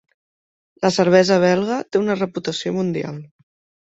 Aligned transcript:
La 0.85 0.91
cervesa 0.95 1.37
belga 1.45 1.77
té 1.91 2.01
una 2.05 2.19
reputació 2.25 2.77
mundial. 2.79 3.21